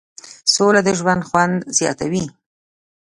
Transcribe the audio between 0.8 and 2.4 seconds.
د ژوند خوند زیاتوي.